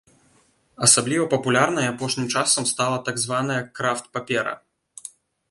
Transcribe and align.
Асабліва 0.87 1.27
папулярнай 1.33 1.85
апошнім 1.89 2.27
часам 2.41 2.63
стала 2.73 2.97
так 3.11 3.21
званая 3.25 3.61
крафт-папера. 3.79 4.57